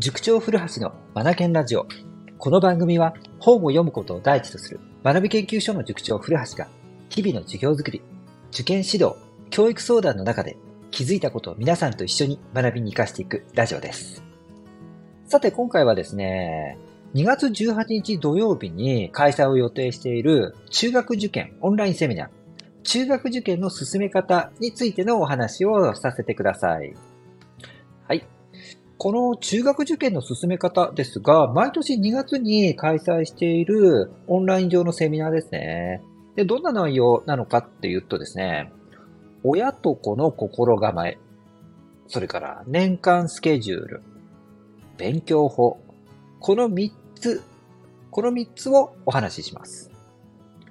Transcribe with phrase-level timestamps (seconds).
[0.00, 1.86] 塾長古橋のマナケンラジオ。
[2.38, 6.68] この番組は本を読むことを第一とする学び研究所の塾長古橋が
[7.10, 8.00] 日々の授業づくり、
[8.50, 9.16] 受験指導、
[9.50, 10.56] 教育相談の中で
[10.90, 14.22] 気づいたことを皆さんと一緒に学びに活かしていくラジオです。
[15.26, 16.78] さて今回はですね、
[17.12, 22.28] 2月18日土曜日に開催を予定している中学受験オンラインセミナー、
[22.84, 26.94] 中学受験の進め方についてのお話をさせてください。
[28.08, 28.26] はい。
[29.02, 36.02] この中学受験の進め方ですが、毎年2月に開催しているオンライン上のセミナーですね。
[36.36, 38.70] で、どんな内容なのかっていうとですね、
[39.42, 41.16] 親と子の心構え、
[42.08, 44.02] それから年間スケジュール、
[44.98, 45.78] 勉強法、
[46.38, 47.42] この3つ、
[48.10, 49.90] この3つをお話しします。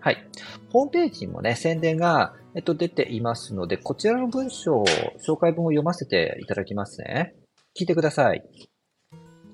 [0.01, 0.23] はい。
[0.71, 4.83] ホームページにもね、宣伝が、えっと、出ていますので、こちらの文章、
[5.17, 7.33] 紹介文を読ませていただきますね。
[7.79, 8.43] 聞いてください。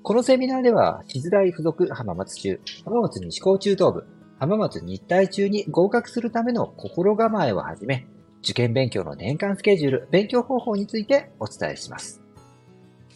[0.02, 4.04] このセミナーでは、静大附属浜松中、浜松西高中等部、
[4.40, 8.06] 浜松日体中に合格するための心構えをはじめ、
[8.42, 12.20] 受験勉強の年間スケジュール、勉強方法についてお伝えします。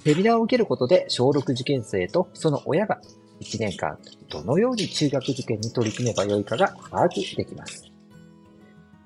[0.05, 3.01] セミナーを受けることで、小6受験生とその親が
[3.41, 7.85] 1年間どのように中学受験に取り組めばよいかが把握できます。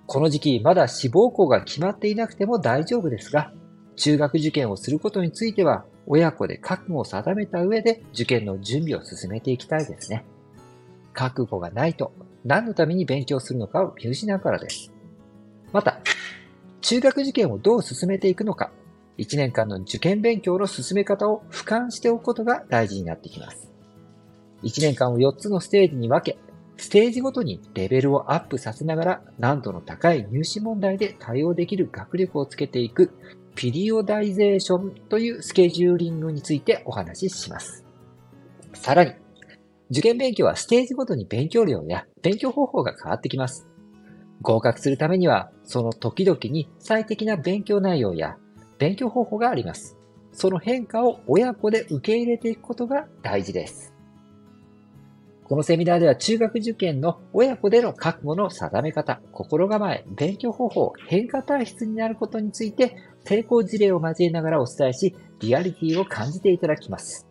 [0.06, 3.52] この時期、まだ志望校が決まっていなくても大丈夫ですが、
[3.96, 10.24] 中学受験をすることについては、親子で覚悟を定めた上で受験の準備を進めていきたいですね。
[11.12, 12.12] 覚悟がないと
[12.44, 14.92] 何のために勉強するのかを見失うからです。
[15.72, 16.00] また、
[16.82, 18.70] 中学受験をどう進めていくのか、
[19.18, 23.70] 1年間の受験勉強の進め方を俯瞰しておくことが大事になってきます。
[24.62, 26.38] 1年間を4つのステージに分け、
[26.76, 33.12] ステージごとにレベルをアップさせながら難度の高い入試問題で対応できる学力をつけていく
[33.54, 37.84] ピリオダイゼーションというスケジューリングについてお話しします。
[38.74, 39.12] さらに、
[39.90, 43.68] 受験勉強はステージごとに勉強量や勉強方法が変わってきます。
[44.42, 48.36] 合格するためには、その時々に最適な勉強内容や
[48.78, 49.96] 勉強方法があります。
[50.32, 53.93] その変化を親子で受け入れていくことが大事です。
[55.44, 67.28] このセミナーでは中学受験の親子での覚悟の定め方、心構え、勉強方法、変化体質になることについて成功事例を交えながらお伝えし、リアリティを感じていただきます。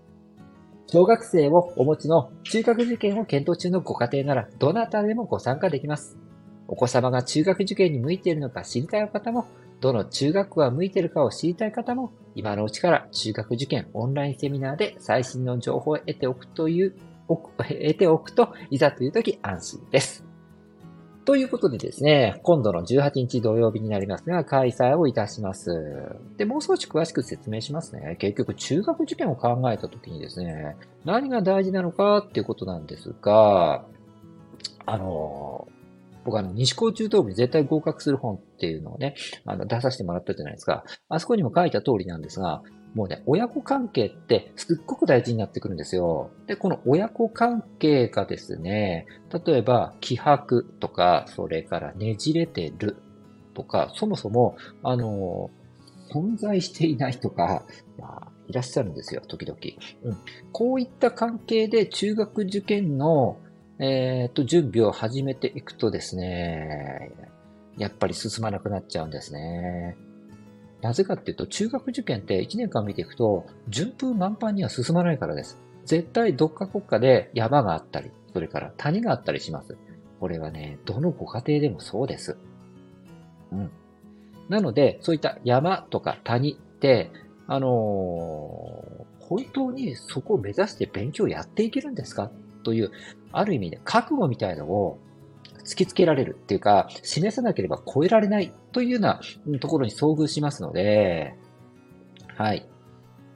[0.85, 6.19] 小学生をお持ちの中学受験を検討中のご家庭なら、どなたでもご参加できます。
[6.67, 9.47] お子様が中学受験に向いているのか知りたい方も、
[9.81, 16.95] どの中学校が向いているかを知りたい方も、今のうちから中学受験オンラインセミナーで最新の情報を得ておくという
[17.27, 20.25] 得ておくと、いざという時安心です。
[21.25, 26.17] ということでですね、今度の18日土曜日になりますが、開催をいたします。
[26.37, 28.17] で、もう少し詳しく説明しますね。
[28.19, 30.75] 結局、中学受験を考えた時にですね、
[31.05, 33.85] 何が大事なのかっていうことなんですが、
[34.85, 35.67] あの、
[36.25, 40.83] 僕あの、西高中等部に絶対合格する本っていうのをね、あの、出させてもらったじゃないですか。
[41.07, 42.61] あそこにも書いた通りなんですが、
[42.93, 46.29] もうね、親子関係ってすっごく大事になってくるんですよ。
[46.45, 49.07] で、この親子関係がですね、
[49.45, 52.97] 例えば気迫とか、それからねじれてる
[53.53, 55.49] とか、そもそも、あの、
[56.13, 57.63] 存在していないとか、
[57.97, 59.57] まあ、いらっしゃるんですよ、時々。
[60.03, 60.17] うん。
[60.51, 63.37] こういった関係で中学受験の、
[63.79, 67.11] えっ、と、準備を始めていくとですね、
[67.77, 69.97] やっぱり進まなくなっちゃうんですね。
[70.83, 75.59] なぜかっていうと、中学受験って1年間見ていくと、順風満帆には進まないからです。
[75.85, 79.77] 絶対どっか国家で山があったり、それから谷があったりします。
[80.19, 82.37] これはね、どのご家庭でもそうです。
[83.51, 83.71] うん。
[84.49, 87.11] なので、そういった山とか谷って、
[87.47, 92.29] あのー、本当にそこを目指して勉強やっていけるんですか？
[92.63, 92.91] という、
[93.31, 94.99] ある意味で覚悟みたいのを
[95.63, 99.21] 突きつけられるっていうか、示さなければ超えられないというような
[99.59, 101.35] ところに遭遇しますので、
[102.35, 102.67] はい。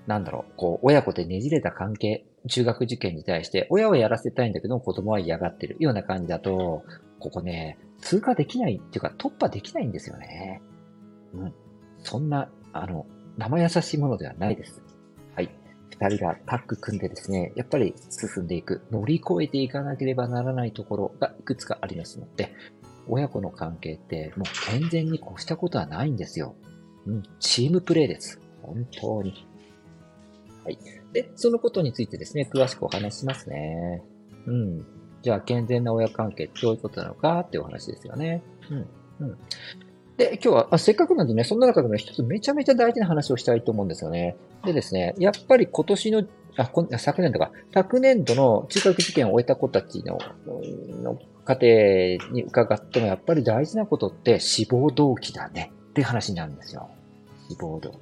[0.07, 6.83] なんだろう、こう、親子でねじれた関係、中学受験に対して、親はやらせたいんだけど、子供は嫌がってるような感じだと、
[7.19, 10.62] ここね、通過できないっていうか、突破できないんですよね。
[11.33, 11.53] うん。
[12.03, 13.06] そんな、あの、
[13.38, 14.81] 生優しいものではないです。
[15.99, 22.53] 二人がタッグ組んでですね、やっぱり進んでいく、乗り越えていかなければならないところがいくつかありますので、
[23.07, 26.55] 親子の関係ってもう健全に越したことはないんですよ。
[27.05, 28.39] うん、チームプレイです。
[28.61, 29.47] 本当に。
[30.63, 30.77] はい。
[31.13, 34.03] で、そのことについてですね、詳しくお話しますね。
[34.45, 34.85] うん。
[35.21, 38.43] じゃあ、健全な親関係ってどういうことなのかっていうお話ですよね。
[38.69, 39.27] うん。
[39.27, 39.38] うん。
[40.17, 44.35] で、今日は、あせっかくなんでね、そんな中でも一つめちゃめちゃ大事な話をしたいと思うんですよね。
[44.65, 46.23] でですね、やっぱり今年の、
[46.57, 50.17] あ、こ昨年とか、昨年度の中学受験を終えた子たちの、
[51.03, 56.89] の家庭に伺っても、やっぱり大事なことって志望動機だねって話になるんですよ。
[57.49, 57.97] 志望動機。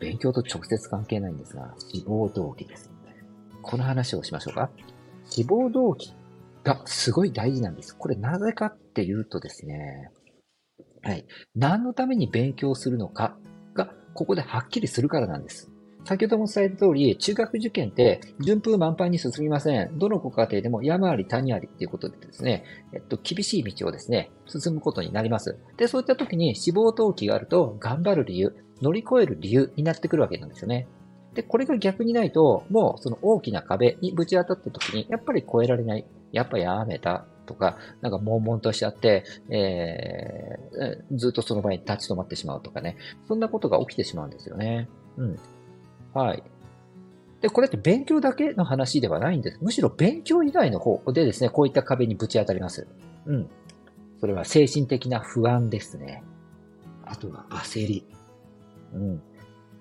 [0.00, 2.90] 勉強と直接関係ないんですが、志望動機です。
[3.62, 4.68] この話をしましょうか。
[5.26, 6.12] 志望動機
[6.64, 7.94] がすごい大事なんです。
[7.96, 10.10] これなぜかっていうとですね、
[11.02, 11.26] はい。
[11.54, 13.36] 何のために勉強するのか
[13.74, 15.70] が、ここではっきりするからなんです。
[16.04, 19.98] 先ほども伝えた通り、中学受験って順風満帆に進みません。
[19.98, 25.58] どのご家庭でも山あり谷ありっていうことでですね、えっと、厳しい道をですね、進むことになります。
[25.76, 30.88] で、そういった時に志望動機があると、頑張る理由、乗り越える理由になってくるわけなんですよね。
[31.34, 36.06] で、これが逆にないと、もうその大きな壁にぶち当たった時に、やっぱり越えられない。
[36.32, 37.26] やっぱやめた。
[37.50, 42.96] とか、なんか悶々としちゃって、えー、ずっとその場に立ち止まってしまうとかね。
[43.26, 44.88] そんなことが起きてしまうんですよね。
[45.16, 45.38] うん。
[46.14, 46.44] はい。
[47.40, 49.58] で、これって勉強だけの話ではないんです。
[49.60, 52.86] むしろ勉強以外の方でですね、こういった壁にぶち当たります。
[53.26, 53.50] うん。
[54.20, 56.22] それは精神的な不安ですね。
[57.04, 58.06] あとは焦り。
[58.94, 59.22] うん。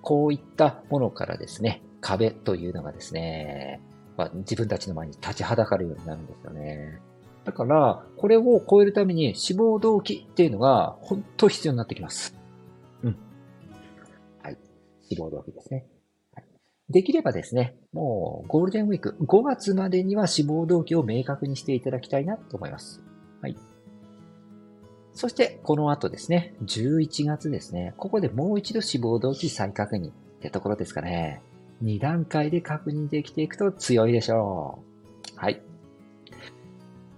[0.01, 3.81] こういったものからですね、壁というのがですね、
[4.19, 6.99] まあ、自分たちの前に立ちはだかるようになるんですよね。
[7.49, 12.35] だから、これを超えるために志望動機っていうのが本当必要になってきます。
[13.01, 13.17] うん。
[14.43, 14.57] はい。
[15.01, 15.87] 志望動機ですね。
[16.35, 16.45] はい、
[16.91, 23.01] できればですね、もうゴールデンウィーク5月までには志望動機を明確にしていただきたいなと思います。
[23.41, 23.57] はい。
[25.13, 31.41] そして、この後ですね、11月ですね、ここでもう一度志望動機再確認ってところですかね。
[31.83, 34.83] 2段階で確認できていくと強いでしょ
[35.35, 35.39] う。
[35.39, 35.63] はい。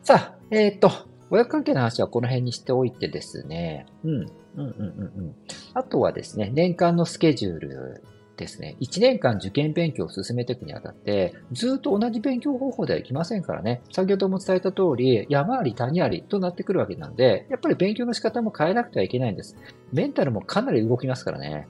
[0.03, 0.91] さあ、えっ、ー、と、
[1.29, 3.85] 親関係の話はこの辺にしておいてですね。
[4.03, 4.11] うん。
[4.11, 4.25] うん
[4.55, 5.35] うんうんうん。
[5.75, 8.03] あとはですね、年間のスケジュール
[8.35, 8.75] ですね。
[8.81, 13.81] 1年間受験勉強を進めていくにあたって、ずっと同じ勉強方法ではいきませんからね。
[13.91, 19.55] 先ほども伝えた通り、山あり谷ありとなってくるわけなんで、やっぱり勉強の仕方も変えなくてはいけないんです。
[19.93, 21.67] メンタルもかなり動きますからね。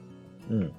[0.50, 0.72] うん。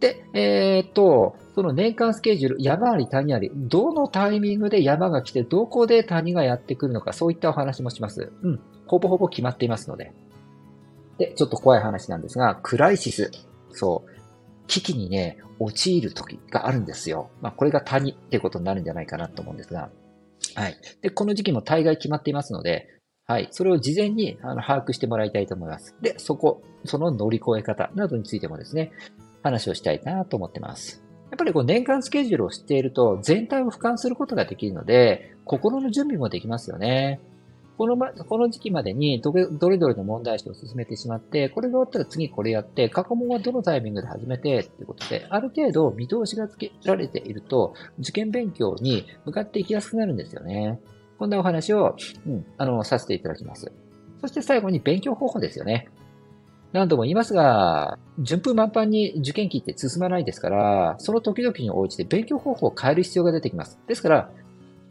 [0.00, 8.32] で、えー、っと、その年間スケジュール、山あり谷あり、どのタイミングで山が来て、どこで谷がやってくるのか、そういったお話もします。
[8.42, 8.60] うん。
[8.86, 10.12] ほぼほぼ決まっていますので。
[11.18, 13.30] で、ちょっと怖い話なんですが、クライシス。
[13.70, 14.10] そう。
[14.66, 17.30] 危機にね、陥る時があるんですよ。
[17.40, 19.90] まあ、これが谷ってことになるんじゃないかなと思うんですが。
[20.56, 20.76] はい。
[21.02, 22.88] で、この時期も大概決まっていますので、
[23.26, 23.48] はい。
[23.52, 25.94] それを事前にあの把握してもらいたいと思います。
[26.02, 28.90] で、そこ、その乗り越え方などについてもですね、
[29.42, 31.03] 話をしたいなと思ってます。
[31.30, 37.20] やっぱりこう年間スケジュールを知っていると全体を俯瞰することができるので、心の準備もできますよね。
[37.76, 50.80] この、ま、この時期までにどれどれの問題集を進めてしまって、これが終わったら次これやって、過去問はどのタイミングで始めてっていうことで、ある程度見通しがつけられていると、受験勉強に向かっていきやすくなるんですよね。
[51.18, 53.72] こんなお話を、うん、あの、させていただきます。
[54.20, 55.88] そして最後に勉強方法ですよね。
[56.74, 63.78] 何度も言いますが、順風満帆に受験期って進まないですから、その時々に応じて勉強方法を変える必要が出てきます。
[63.86, 64.30] ですから、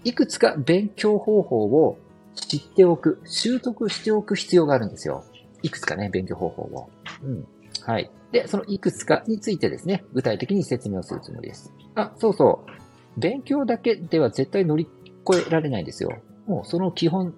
[0.06, 1.98] いくつか勉強方法を
[2.36, 5.26] 知っておく、習得しておく必要があるんですよ。
[5.62, 6.90] いくつかね、勉強方法を。
[7.22, 7.46] うん。
[7.82, 8.10] はい。
[8.32, 11.74] で、そのいくつかについてですね、具体的に説明をするつもりです。
[11.96, 13.20] あ、そうそう。
[13.20, 14.88] 勉強だけでは絶対乗り
[15.30, 16.13] 越えられないんですよ。
[16.48, 17.34] もうその基本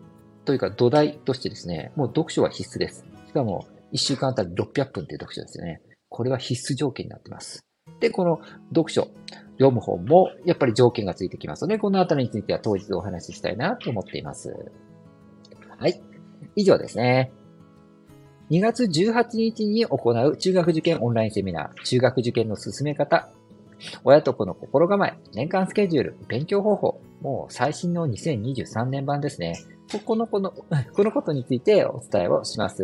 [0.45, 3.03] というか土台としてですね、もう読書は必須です。
[3.27, 5.81] しかも、1週間あたり600分っていう読書ですよね。
[6.09, 7.65] これは必須条件になってます。
[7.99, 9.07] で、この読書、
[9.53, 14.53] 読む本もやっぱり条件がついてきますので、このあたりについては当日お話ししたいなと思っています。
[15.77, 16.01] はい。
[16.55, 17.31] 以上ですね。
[18.51, 23.29] 2月18日に行う中学受験オンラインセミナー、中学受験の進め方、
[24.03, 29.55] 親と子の心構え、年間スケジュール、勉強方法、もう最新の2023年版ですね。
[30.05, 30.51] このこの、
[30.93, 32.83] このことについてお伝えをします。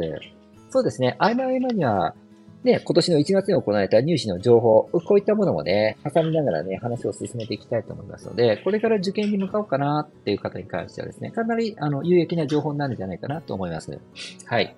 [0.71, 1.15] そうですね。
[1.19, 2.15] 合間合間には、
[2.63, 13.99] ね、今年の1月に行われた入試の情報、こういったものもね、挟みながらね、話を進めていきたいと思いますので、これから受験に向かおうかなっていう方に関してはですね、かなり、あの、有益な情報になるんじゃないかなと思います。
[14.45, 14.75] はい。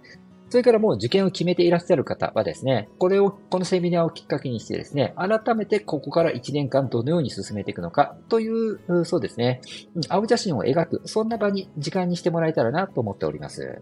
[0.49, 9.61] それからもう受験を決めていらっしゃる方はですね、これを、このセミナーをきっかけにしてですね、改めてここから1年間どのように進めていくのかという、そうですね、
[10.07, 13.81] 青写真を描く、そんな場に、時間にしてもらえたらなと思っております。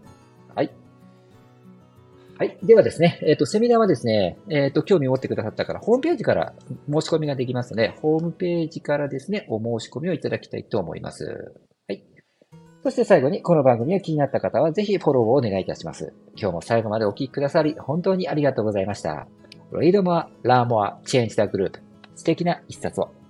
[2.42, 2.58] はい。
[2.60, 6.54] ではですね、えっ、ー、と、セミナーはですね、えっ、ー、と、興味を持ってくださったから、ホームページから
[6.90, 11.54] 申し込みができますので、ホームページからですね、お申し込みをいただきたいと思います。
[11.86, 12.02] はい。
[12.82, 16.12] そして最後に、この番組が気になった方は、ぜひフォローをお願いいたします。
[16.36, 19.28] 今日も最後までお聴きくださり、本当にありがとうございました。
[19.70, 21.78] Read more, learn more, change the group.
[22.16, 23.21] 素敵な一冊を。